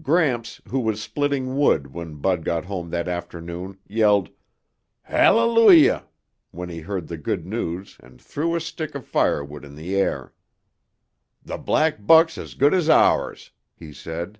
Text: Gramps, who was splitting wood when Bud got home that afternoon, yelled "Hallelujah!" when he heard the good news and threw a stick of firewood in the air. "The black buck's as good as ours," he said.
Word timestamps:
Gramps, 0.00 0.62
who 0.70 0.80
was 0.80 1.02
splitting 1.02 1.58
wood 1.58 1.92
when 1.92 2.14
Bud 2.14 2.42
got 2.42 2.64
home 2.64 2.88
that 2.88 3.06
afternoon, 3.06 3.76
yelled 3.86 4.30
"Hallelujah!" 5.02 6.06
when 6.52 6.70
he 6.70 6.80
heard 6.80 7.06
the 7.06 7.18
good 7.18 7.44
news 7.44 7.98
and 8.02 8.18
threw 8.18 8.56
a 8.56 8.62
stick 8.62 8.94
of 8.94 9.04
firewood 9.06 9.62
in 9.62 9.74
the 9.74 9.94
air. 9.94 10.32
"The 11.42 11.58
black 11.58 12.06
buck's 12.06 12.38
as 12.38 12.54
good 12.54 12.72
as 12.72 12.88
ours," 12.88 13.50
he 13.76 13.92
said. 13.92 14.38